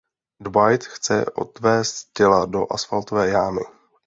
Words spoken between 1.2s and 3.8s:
odvézt těla do asfaltové jámy.